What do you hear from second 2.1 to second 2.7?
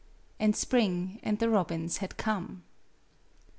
come.